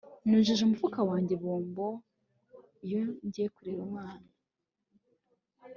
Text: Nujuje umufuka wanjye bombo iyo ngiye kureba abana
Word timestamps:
Nujuje 0.27 0.61
umufuka 0.65 0.99
wanjye 1.09 1.33
bombo 1.43 1.87
iyo 2.85 3.01
ngiye 3.25 3.47
kureba 3.55 3.81
abana 3.89 4.27